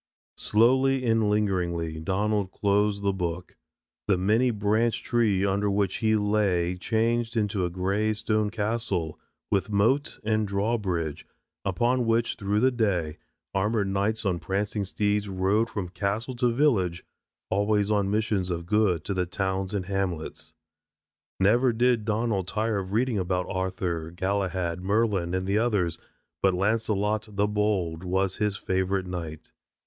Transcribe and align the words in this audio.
Slowly 0.37 1.05
and 1.05 1.29
lingeringly 1.29 1.99
Donald 1.99 2.49
closed 2.49 3.03
the 3.03 3.13
book. 3.13 3.55
The 4.07 4.17
many 4.17 4.49
branched 4.49 5.05
tree 5.05 5.45
under 5.45 5.69
which 5.69 5.97
he 5.97 6.15
lay 6.15 6.75
changed 6.75 7.37
into 7.37 7.65
a 7.65 7.69
grey 7.69 8.11
stone 8.15 8.49
castle 8.49 9.19
with 9.51 9.69
moat 9.69 10.17
and 10.23 10.47
drawbridge 10.47 11.27
upon 11.63 12.07
which 12.07 12.33
through 12.37 12.61
the 12.61 12.71
day 12.71 13.19
armored 13.53 13.89
knights 13.89 14.25
on 14.25 14.39
prancing 14.39 14.85
steeds 14.85 15.29
rode 15.29 15.69
from 15.69 15.87
castle 15.89 16.35
to 16.37 16.51
village, 16.51 17.05
always 17.51 17.91
on 17.91 18.09
missions 18.09 18.49
of 18.49 18.65
good 18.65 19.03
to 19.03 19.13
the 19.13 19.27
towns 19.27 19.71
and 19.75 19.85
hamlets. 19.85 20.55
Never 21.39 21.71
did 21.71 22.05
Donald 22.05 22.47
tire 22.47 22.79
of 22.79 22.91
reading 22.91 23.19
about 23.19 23.45
Arthur, 23.47 24.09
Galahad, 24.09 24.81
Merlin 24.81 25.35
and 25.35 25.45
the 25.45 25.59
others, 25.59 25.99
but 26.41 26.55
Launcelot, 26.55 27.27
the 27.35 27.45
Bold, 27.47 28.03
was 28.03 28.37
his 28.37 28.57
favorite 28.57 29.05
knight. 29.05 29.51